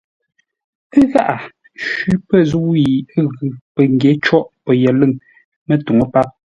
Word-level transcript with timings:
Ə̂ 0.97 1.01
gháʼá 1.11 1.35
shwí 1.83 2.13
pə̂ 2.27 2.37
zə̂u 2.49 2.71
yi 2.83 2.95
ə́ 3.17 3.23
ghʉ̌, 3.35 3.49
pəngyě 3.75 4.11
côghʼ 4.25 4.49
pəyəlʉ̂ŋ 4.63 5.11
mətuŋú 5.67 6.05
páp. 6.13 6.29